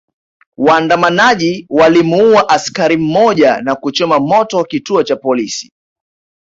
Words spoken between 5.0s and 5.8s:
cha polisi